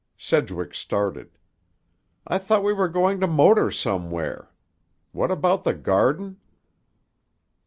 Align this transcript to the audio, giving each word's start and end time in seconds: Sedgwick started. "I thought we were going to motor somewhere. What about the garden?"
Sedgwick 0.17 0.73
started. 0.73 1.37
"I 2.25 2.39
thought 2.39 2.63
we 2.63 2.73
were 2.73 2.87
going 2.89 3.19
to 3.19 3.27
motor 3.27 3.69
somewhere. 3.69 4.49
What 5.11 5.29
about 5.29 5.63
the 5.63 5.75
garden?" 5.75 6.39